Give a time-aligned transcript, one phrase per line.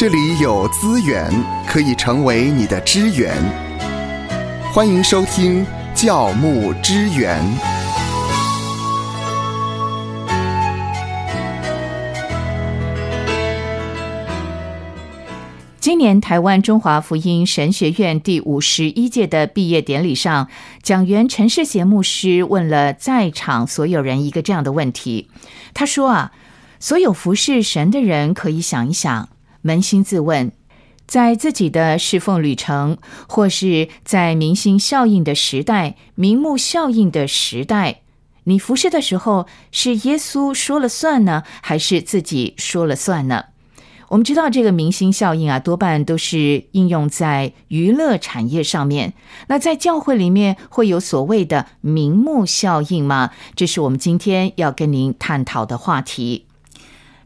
[0.00, 1.30] 这里有资源
[1.68, 3.36] 可以成为你的支援。
[4.72, 5.62] 欢迎收听
[5.94, 7.38] 教牧支援。
[15.78, 20.48] 今年台湾中华福音神学院第五十一届的毕业典礼上，
[20.82, 25.28] 讲员陈世贤牧师问了在场所有人一个这样的问题。
[25.74, 26.32] 他说：“啊，
[26.78, 29.28] 所有服侍神的人可以想一想，
[29.62, 30.52] 扪心自问，
[31.06, 38.00] 在自己的侍奉旅程，或是在明星效应的时代、名目效应的时代，
[38.44, 43.44] 你服侍的时候，是耶稣说了算呢，还是自己说了算呢？”
[44.10, 49.14] 我们知道这个明星效应啊，多半都是应用在娱乐产业上面。
[49.46, 53.30] 那在教会里面会有所谓的名目效应吗？
[53.54, 56.46] 这是我们今天要跟您探讨的话题。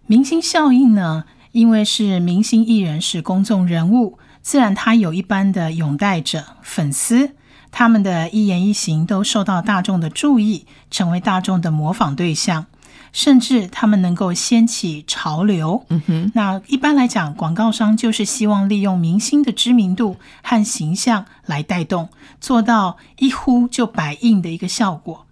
[0.07, 7.31] 明星效应呢，因为是明星艺人是公众人物，自然他有一般的拥戴者、粉丝，
[7.71, 12.67] 他们的一言一行都受到大众的注意，成为大众的模仿对象。
[13.13, 15.87] 甚至他们能够掀起潮流。
[15.91, 22.09] 嗯哼，那一般来讲，广告商就是希望利用明星的知名度和形象来带动，
[22.41, 25.25] 做到一呼就百应的一个效果，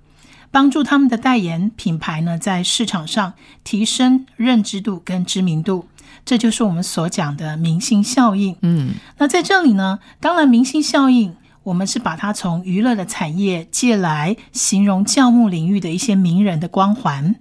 [0.53, 3.33] 帮助他们的代言品牌呢在市场上
[3.65, 5.89] 提升认知度跟知名度。
[6.25, 8.57] 这就是我们所讲的明星效应。
[8.63, 11.35] 嗯，那在这里呢，当然明星效应，
[11.65, 17.35] 我们是把它从娱乐的产业借来形容教牧领域的一些名人的光环。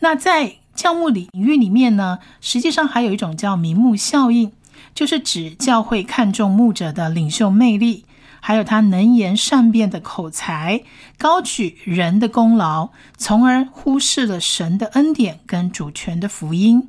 [0.00, 4.52] 那在教牧领域里面呢，实际上还有一种叫名目效应，
[4.94, 8.04] 就是指教会看重牧者的领袖魅力，
[8.40, 10.82] 还有他能言善辩的口才，
[11.18, 16.88] 高举人的功劳，从而忽视了神的恩典跟主权的福音。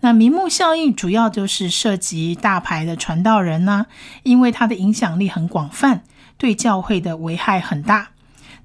[0.00, 3.86] 那名目效应主要就是涉及大牌的传道人呢，
[4.22, 6.02] 因为他的影响力很广泛，
[6.36, 8.08] 对教会的危害很大。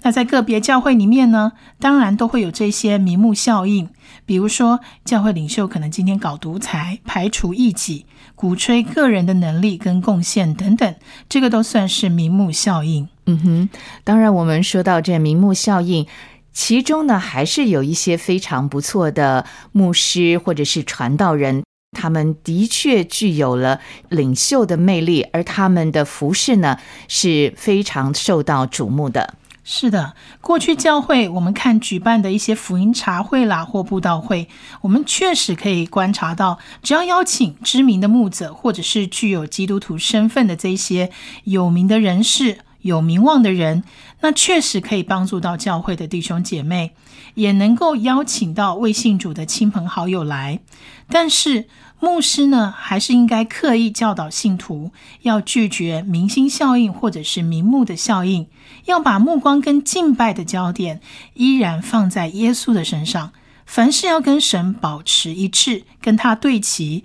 [0.04, 3.88] 那在个别教会里面呢，当然都会有这些名目效应，
[4.26, 10.94] 比如说教会领袖可能今天搞独裁、排除异己、鼓吹个人的能力跟贡献等等，
[11.28, 13.08] 这个都算是名目效应。
[13.26, 13.68] 嗯哼，
[14.02, 16.04] 当然我们说到这名目效应，
[16.52, 21.64] 其中呢还是有一些非常不错的牧师或者是传道人，
[21.98, 29.34] 他们的确具有了领袖的魅力，而他们的服饰呢是非常受到瞩目的。
[29.64, 34.48] 是的，过去教会我们看举办的一些福音茶会啦或布道会，
[34.80, 41.12] 我们确实可以观察到，只要邀请知名的牧者或者是具有基督徒身份的这些
[41.44, 43.82] 有名的人士、有名望的人，
[44.20, 46.92] 那确实可以帮助到教会的弟兄姐妹，
[47.34, 50.60] 也能够邀请到未信主的亲朋好友来。
[51.08, 51.66] 但是，
[51.98, 54.90] 牧师呢，还是应该刻意教导信徒，
[55.22, 58.46] 要拒绝明星效应或者是名目的效应，
[58.86, 61.00] 要把目光跟敬拜的焦点
[61.34, 63.32] 依然放在耶稣的身上。
[63.64, 67.04] 凡事要跟神保持一致，跟他对齐，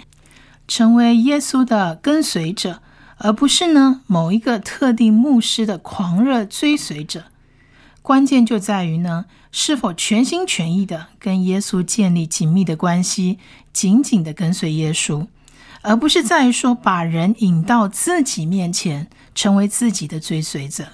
[0.68, 2.82] 成为耶稣的跟随者，
[3.18, 7.26] 而不是呢某一个特定牧师的狂热追随者。
[8.02, 13.40] 关键就在于呢，是否全心全意的跟耶稣建立紧密的关系。
[13.74, 15.28] 紧紧的跟随耶稣，
[15.84, 20.86] 而不是在于说把人引到自己面前，成为自己的追随者。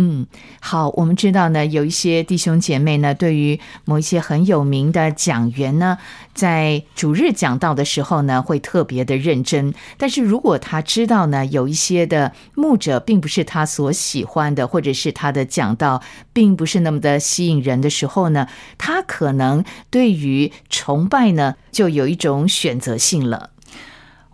[0.00, 0.28] 嗯，
[0.60, 5.98] 好，我们知道呢，有一些弟兄姐妹呢，对于某一些很有名的讲员呢，
[6.32, 9.74] 在主日讲道的时候呢，会特别的认真。
[9.96, 16.00] 但是如果他知道呢，有一些的牧者并不是他所喜欢的，或者是他的讲道
[16.32, 18.46] 并不是那么的吸引人的时候呢，
[18.78, 23.50] 他可能对于崇拜呢，就有一种选择性了。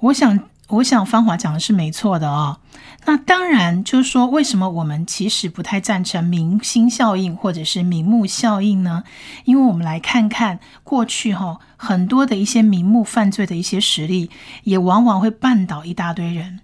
[0.01, 2.59] 我想，我想芳华讲的是没错的哦。
[3.07, 9.05] 那当然，就是说，为什么我们其实不太赞成明星效应或者是名目效应呢？
[9.45, 14.31] 因为我们来看看过去哈，很多的一些名目犯罪的一些实例，
[14.63, 16.61] 也往往会绊倒一大堆人。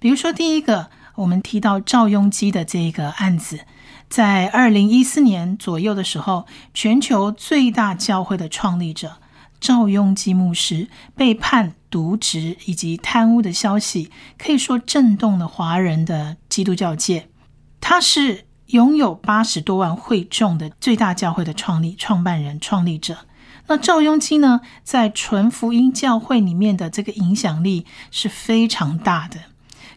[0.00, 3.60] 比如说，第一个，我们提到赵雍基的这个案子，
[4.08, 9.18] 在二零一四年左右的时候，全球最大教会的创立者。
[9.64, 17.30] 赵雍基牧师被判渎职以及贪污的消息，可以说震动了华人的基督教界。
[17.80, 23.16] 他是拥有八十多万会众的最大教会的创立创办人、创立者。
[23.66, 29.38] 那赵雍基呢，在纯福音教会里面的这个影响力是非常大的。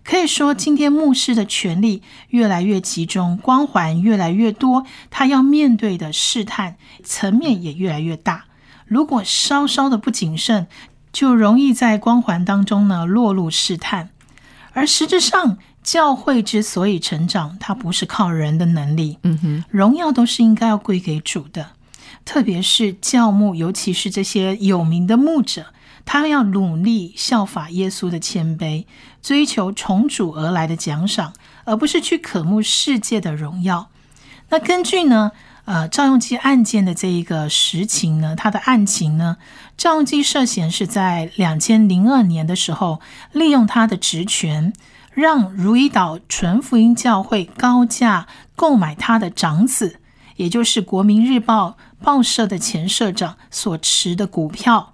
[0.05, 8.45] 可以说，今天牧师的权力越来越集中，光环越来越多，他要面对的试探层面也越来越大。
[8.87, 10.67] 如果稍稍的不谨慎，
[11.11, 14.09] 就容易在光环当中呢落入试探。
[14.73, 21.71] 而实质上，教会之所以成长，它不是靠人的能力，嗯哼，荣耀都是应该要归给主的。
[22.25, 25.67] 特别是教牧，尤其是这些有名的牧者，
[26.05, 28.85] 他要努力效法耶稣的谦卑，
[29.21, 33.89] 追求从主而来的奖赏，而不是去渴慕世界的荣耀。
[34.49, 35.31] 那根据呢，
[35.67, 39.35] 呃，赵用基案件的这一个实情呢，他的案情呢，
[39.75, 43.01] 赵用基涉嫌是在两千零二年的时候，
[43.33, 44.71] 利用他的职权。
[45.11, 49.99] 让如意岛纯福音教会高价购买他的长子，
[50.35, 54.93] 也就是国民日报报社的前社长所持的股票，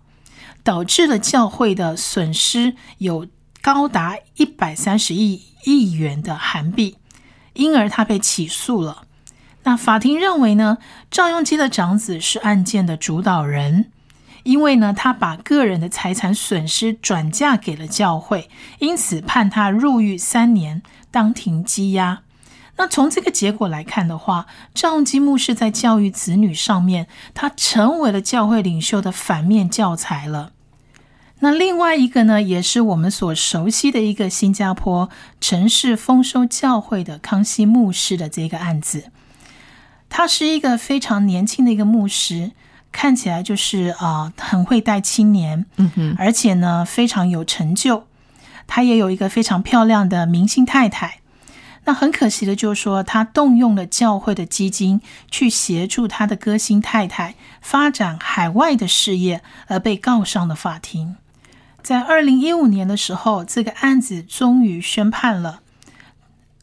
[0.63, 3.27] 导致了教会的损失有
[3.61, 6.95] 高达一百三十亿亿元的韩币，
[7.53, 9.02] 因而他被起诉了。
[9.63, 10.77] 那法庭认为呢，
[11.10, 13.89] 赵用基的长子是案件的主导人。
[14.44, 18.50] 因为呢，他把个人的财产损失转嫁给了教会，
[18.80, 22.24] 因此判他入狱三年，当庭羁押。
[22.75, 30.51] 那从这个结果来看的话，赵用基牧师在教育子女上面，他成为了教会领袖的反面教材了。
[31.39, 39.12] 那另外一个呢，也是我们所熟悉的一个新加坡城市丰收教会的康熙牧师的这个案子，
[40.15, 42.51] 他是一个非常年轻的一个牧师。
[42.92, 48.06] 看起来就是啊，很会带青年，嗯哼，而且呢非常有成就。
[48.68, 51.21] 他也有一个非常漂亮的明星太太。
[51.86, 55.01] 那很可惜的就是说，他动用了教会的基金
[55.31, 61.15] 去协助他的歌星太太发展海外的事业，而被告上了法庭。
[61.81, 65.62] 在二零一五年的时候，这个案子终于宣判了，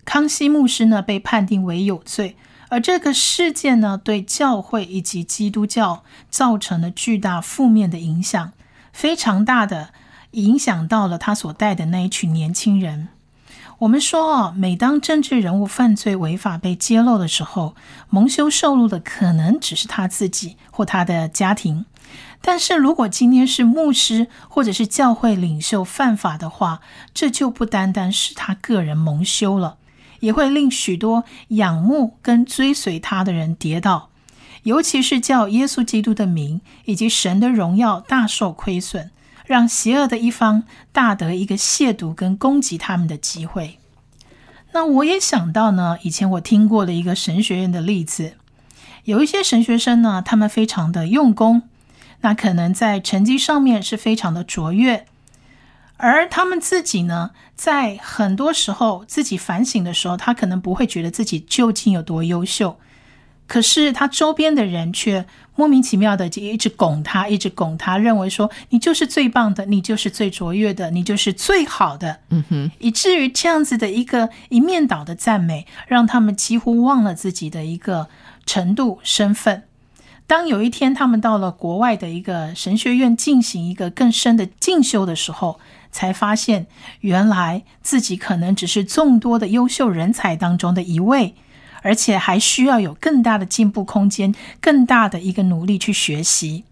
[0.05, 2.37] 康熙牧师呢被判定为有罪。
[2.71, 8.53] 而这个事件呢，对教会以及基督教造成了巨大负面的影响，
[8.93, 9.91] 非常大的
[10.31, 13.09] 影响到了他所带的那一群年轻人。
[13.81, 17.75] 我们说哦，每当政治人物犯罪违法被揭露的时候，
[18.09, 21.87] 蒙羞受辱的可能只是他自己或他的家庭。
[22.43, 26.81] 但是如果今天是牧师或者是教会领袖犯法的话，
[27.13, 29.77] 这就不单单是他个人蒙羞了。
[30.21, 34.09] 也会令许多仰慕跟追随他的人跌倒，
[34.63, 39.11] 尤其是叫耶稣基督的名以及神的荣耀大受亏损，
[39.45, 40.63] 让邪恶的一方
[40.93, 43.79] 大得一个亵渎跟攻击他们的机会。
[44.73, 48.35] 那我也想到呢，以前我听过的一个神学院的例子，
[49.05, 51.63] 有一些神学生呢，他们非常的用功，
[52.21, 55.07] 那可能在成绩上面是非常的卓越。
[56.01, 62.79] 而他们自己呢，在很多时候自己反省的时候，他可能不会觉得自己究竟有多优秀，
[63.47, 78.09] 可是他周边的人却莫名其妙的就一直拱他，一直拱他，认为说你就是最棒的，你就是最卓越的，你就是最好的，嗯哼，以至于这样子的一个一面倒的赞美，让他们几乎忘了自己的一个
[78.47, 79.65] 程度、身份。
[80.31, 85.59] 当有一天他们到了国外的一个神学院进行一个更深的进修的时候，
[85.91, 86.69] 才发现，
[87.01, 91.35] 原来自己可能只是众多的优秀人才当中的一位，
[91.83, 96.63] 而且还需要有更大的进步空间，更大的一个努力去学习。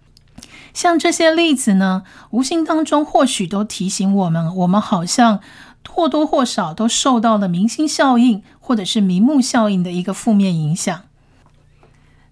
[0.73, 5.41] 像这些例子呢，无形当中或许都提醒我们，我们好像
[5.89, 11.08] 或多或少都受到了明星效应或者是名目效应的一个负面影响。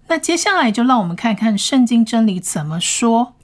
[0.09, 3.35] 那接下来就让我们看看圣经真理怎么说。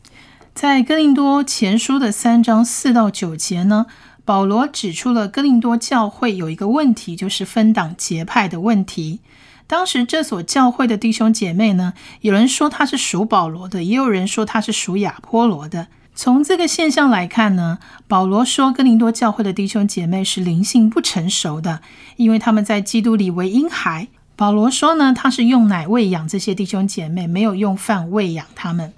[0.54, 3.87] 在哥林多前书的三章四到九节呢，
[4.25, 9.21] 保罗指出了哥林多教会有一个问题，就是分党结派的问题。
[9.66, 15.88] 当时这所教会的弟兄姐妹呢，有人说他是属保罗的，也有人说他是属亚波罗的。
[16.14, 21.81] 从这个现象来看呢，保罗说哥林多教会的弟兄姐妹是灵性不成熟的，
[22.16, 24.09] 因为他们在基督里为婴孩。
[24.42, 28.92] 保罗说呢，他是用奶喂养这些弟兄姐妹，没有用饭喂养他们。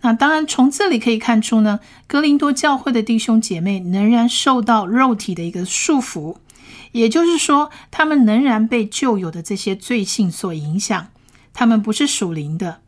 [0.00, 6.36] 那当然，从这里可以看出呢，格林多教会的弟兄姐妹仍然受到肉体的一个束缚，
[6.92, 11.08] 也就是说，他们仍然被旧有的这些罪性所影响，
[11.52, 12.78] 他们不是属灵的。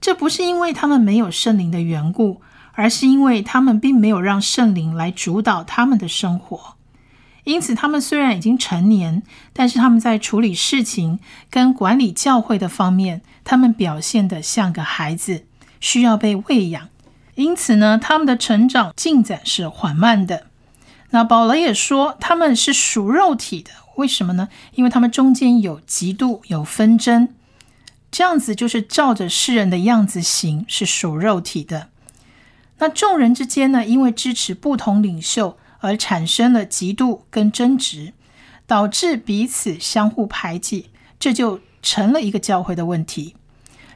[0.00, 2.40] 这不是因为他们没有圣灵的缘故，
[2.72, 6.76] 而是因为他们并没有让圣灵来主导他们的生活。
[7.44, 9.22] 因此，他们虽然已经成年，
[9.52, 11.18] 但是他们在处理事情
[11.50, 15.44] 跟管理教会的方面，他们表现得像个孩子。
[15.80, 16.90] 需要被喂养，
[17.34, 20.46] 因此呢，他们的成长进展是缓慢的。
[21.10, 24.48] 那保罗也说，他们是属肉体的，为什么呢？
[24.76, 27.30] 因为他们中间有嫉妒、有纷争，
[28.12, 31.88] 这样子就是照着世人的样子行，是属肉体的。
[32.78, 38.14] 那众人之间呢，因为支持不同领袖而产生了嫉妒跟争执，
[38.66, 40.86] 导致彼此相互排挤，
[41.20, 43.36] 这就成了一个教会的问题。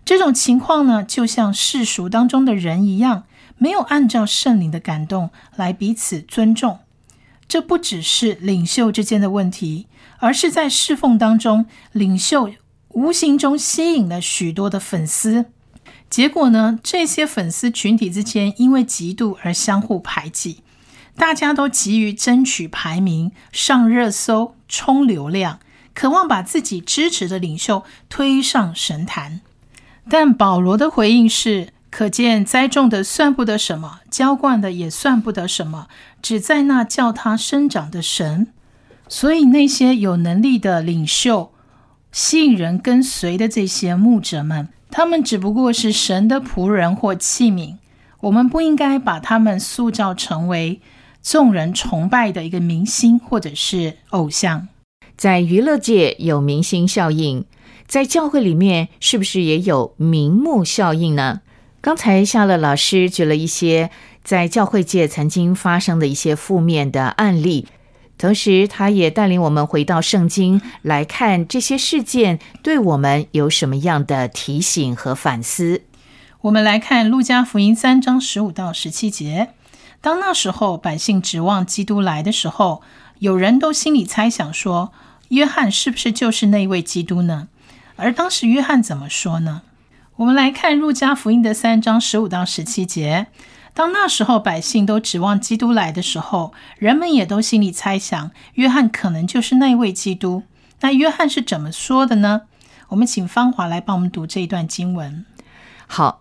[0.05, 3.25] 这种情况呢，就像世俗当中的人一样，
[3.59, 6.81] 没有按照圣灵的感动来彼此尊重。
[7.49, 9.87] 这不只是领袖之间的问题，
[10.19, 12.51] 而是在侍奉当中，领袖
[12.91, 15.47] 无形中吸引了许多的粉丝。
[16.11, 20.63] 结果呢，这些粉丝群体之间因为嫉妒而相互排挤，
[21.17, 25.59] 大家都急于争取排名、上热搜、冲流量，
[25.95, 29.41] 渴望把自己支持的领袖推上神坛。
[30.09, 35.89] 但保罗的回应是：可见栽种的算不得什么，浇灌的也算不得什么，
[36.21, 38.49] 只在那叫他生长的神。
[39.09, 41.53] 所以那些有能力的领袖，
[42.13, 47.77] 吸引人跟随的这些牧者们，他们只不过是神的仆人或器皿。
[48.21, 50.81] 我们不应该把他们塑造成为
[51.29, 54.69] 众人崇拜的一个明星或者是偶像。
[55.17, 57.45] 在娱乐界有明星效应。
[57.89, 61.41] 在教会里面，是不是也有名目效应呢？
[61.81, 63.91] 刚才夏乐老师举了一些
[64.23, 67.67] 在教会界曾经发生的一些负面的案例，
[68.17, 75.83] 同时他也带领我们回到圣经来看这些事件对我们有什么样的提醒和反思。
[76.43, 79.49] 我们来看路加福音三章十五到十七节：
[80.01, 82.83] 当那时候百姓指望基督来的时候，
[83.19, 84.93] 有人都心里猜想说，
[85.29, 87.49] 约翰是不是就是那位基督呢？
[87.97, 89.63] 而当时约翰怎么说呢？
[90.17, 93.27] 我们来看《路加福音》的三章十五到十七节。
[93.75, 100.45] 当那时候百姓都指望基督来的时候，人们也都心里猜想，约翰可能就是那位基督。
[100.81, 102.43] 那约翰是怎么说的呢？
[102.89, 105.27] 我们请芳华来帮我们读这一段经文。
[105.87, 106.21] 好。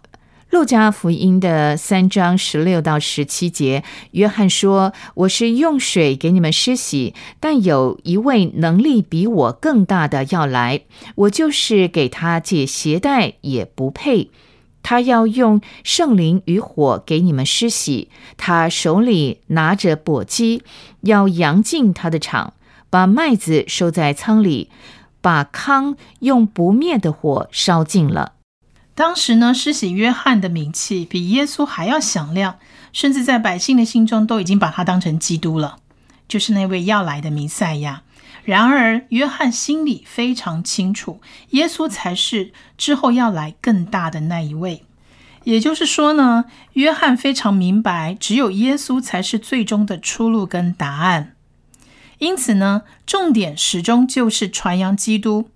[0.55, 10.83] 路加福音的三章十六到十七节，约翰说：“我是用水给你们施洗，但有一位能力比我更大的要来，
[11.15, 14.31] 我就是给他解鞋带也不配。
[14.81, 18.07] 他要用圣灵与火给你们施洗，
[18.37, 20.61] 他手里拿着簸箕，
[21.01, 22.53] 要扬进他的场，
[22.89, 24.69] 把麦子收在仓里，
[25.19, 28.31] 把糠用不灭的火烧尽了。”
[28.95, 32.57] 当时呢，施洗约翰的名气比耶稣还要响亮，
[32.93, 35.79] 甚至在百姓的心中都已经把他当成基督了，
[36.29, 38.03] 就是那位要来的弥赛亚。
[38.45, 44.85] 然而，约翰心里非常清楚，耶稣才是之后要来更大的那一位。
[45.43, 51.35] 也就是说呢，约翰非常明白，只有耶稣才是最终的出路跟答案。
[52.19, 55.49] 因此呢，重点始终就是传扬基督，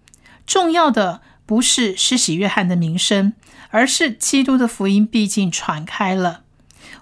[0.46, 1.22] 重要的。
[1.50, 3.34] 不是施洗约翰的名声，
[3.72, 6.42] 而是基督的福音毕竟传开了。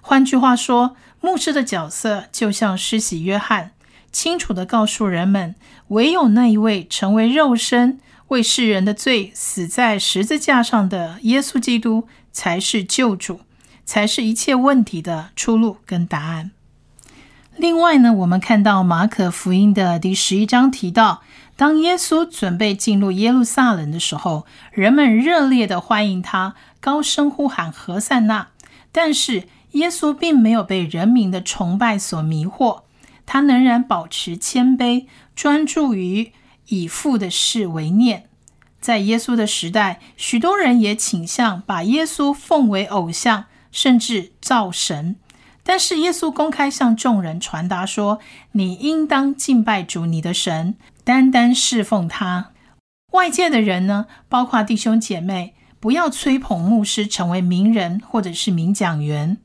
[0.00, 3.72] 换句话说，牧师的角色就像施洗约翰，
[4.10, 5.54] 清楚的告诉人们，
[5.88, 13.42] 唯有那一位成为肉身，为世人的罪死在十字架上的耶稣基督，才是救主，
[13.84, 16.52] 才是一切问题的出路跟答案。
[17.58, 21.20] 另外呢，我们看到马可福音的第十一章提到。
[21.58, 28.50] 当耶稣准备进入耶路撒冷的时候，人们热烈的欢迎他，高声呼喊“何塞纳”。
[28.92, 32.82] 但是耶稣并没有被人民的崇拜所迷惑，
[33.26, 36.30] 他仍然保持谦卑，专注于
[36.68, 38.28] 以父的事为念。
[38.80, 45.16] 在耶稣的时代，许多人也倾向把耶稣奉为偶像，甚至造神。
[45.64, 48.20] 但是耶稣公开向众人传达说
[48.52, 50.76] ：“你应当敬拜主你的神。”
[51.08, 52.50] 单单侍奉他，
[53.12, 59.38] 外界的人呢，包括弟兄姐妹，不要吹捧牧师成为名人或者是名讲员。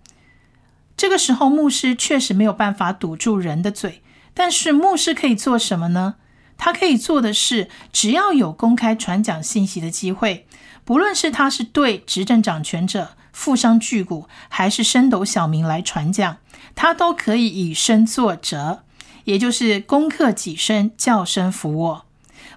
[0.98, 4.03] 这个时候，牧师确实没有办法堵住人的嘴，
[4.34, 6.15] 但是牧师可以做什么呢？
[6.58, 10.46] 他可以做的是，只要有公开传讲信息的机会，
[10.84, 16.39] 不论是他是对执政掌权者、富商巨贾，还是升斗小民来传讲，
[16.75, 18.84] 他都可以以身作则。
[19.25, 22.06] 也就是攻克己身，叫声服我，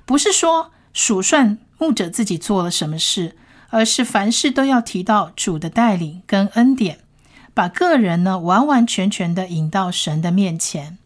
[0.05, 3.37] 不是说数算牧者自己做了什么事，
[3.71, 6.99] 而是凡事都要提到主的带领跟恩典，
[7.53, 10.99] 把个人呢完完全全的引到神的面前。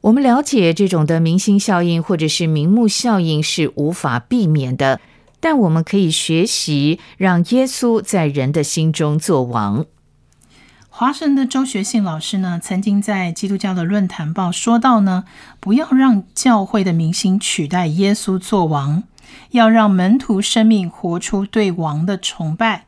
[0.00, 5.00] 我们了解这种的明星效应或者是名目效应是无法避免的，
[5.40, 9.86] 但我们可以学习让耶稣在人的心中做王。
[11.00, 15.22] 华神的周学信老师呢，曾经在基督教的论坛报说到呢，
[15.60, 19.04] 不要让教会的明星取代耶稣做王，
[19.52, 22.86] 要让门徒生命活出对王的崇拜。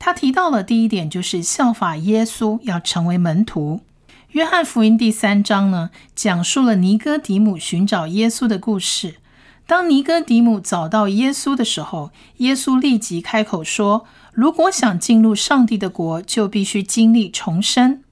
[0.00, 3.82] 他提到了第一点，就是效法耶稣，要成为门徒。
[4.30, 9.18] 约翰福音第三章呢，讲述了尼哥底母寻找耶稣的故事。
[9.66, 14.04] 当尼哥底母找到耶稣的时候，耶稣立即开口说
[14.34, 18.02] ：“如果想进入上帝的国，就必须经历重生。”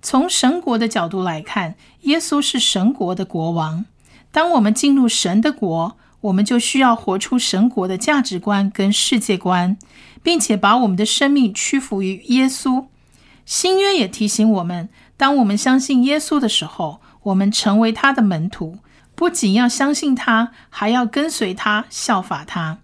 [0.00, 3.84] 从神国的角度来看，耶稣是神国的国王。
[4.30, 9.76] 当我们进入神的国，我们就需要活出神国的价值观跟世界观，
[10.22, 12.86] 并且把我们的生命屈服于耶稣。
[13.44, 18.78] 新约也提醒我们，当我们相信耶稣的时候，我们成为他的门徒。
[19.14, 22.78] 不仅要相信他，还要跟随他，效法他。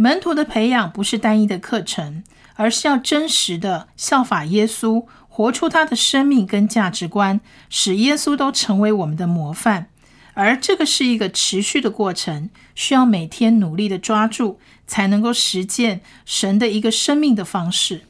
[0.00, 2.22] 门徒的培养不是单一的课程，
[2.54, 9.88] 而是要真实的效法耶稣，活出他的生命跟价值观，使耶稣都成为我们的模范。
[10.34, 18.02] 而这个是一个持续的过程，需要每天努力的抓住，才能够实践神的一个生命的方式。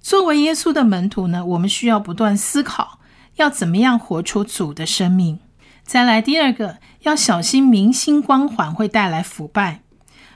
[0.00, 3.00] 作为耶稣的门徒呢，我们需要不断思考，
[3.34, 5.40] 要怎么样活出主的生命。
[5.82, 9.80] 再来第二个，要小心明星光环会带来腐败。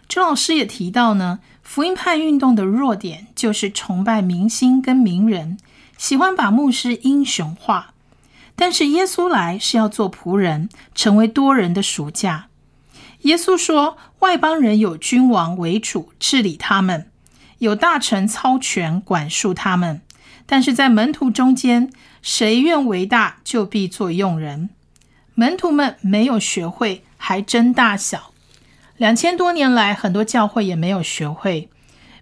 [0.08, 5.58] 周老师也提到呢，福音派运动的弱点就是崇拜明星跟名人，
[5.98, 7.92] 喜欢把牧师英雄化。
[8.56, 12.48] 但是耶稣来是要做仆人，成为多人的属下。
[13.22, 17.10] 耶稣说，外邦人有君王为主治理他们，
[17.58, 20.00] 有大臣操权管束他们。
[20.46, 24.70] 但是在门徒中间，谁愿为大，就必做用人。
[25.34, 28.32] 门徒们没有学会，还争大小。
[28.98, 31.70] 两千多年来，很多教会也没有学会。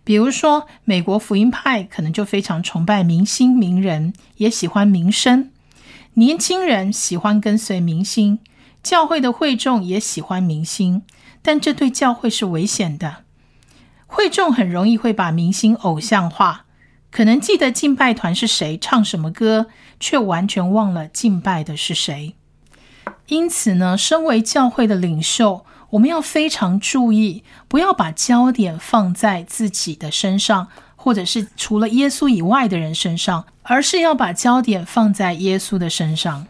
[0.05, 5.51] 比如说，美国福音派可能就非常崇拜明星名人，也喜欢名声。
[6.15, 8.39] 年轻人喜欢跟随明星，
[8.83, 11.03] 教会的会众也喜欢明星，
[11.41, 13.25] 但这对教会是危险的。
[14.07, 16.67] 会众很容易会把明星偶像化，
[17.11, 19.67] 可能记得敬拜团是谁唱什么歌，
[19.99, 22.35] 却完全忘了敬拜的是谁。
[23.29, 36.47] 因此呢，身为教会的领袖，我们要非常注意，不要把焦点放在自己的身上，或者是除了耶稣以外的人身上，而是要把焦点放在耶稣的身上。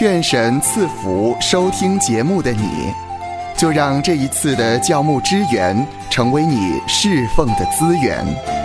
[0.00, 2.92] 愿神赐福收听节目的你，
[3.56, 8.63] 就让这一次的教牧支援成为你侍奉的资源。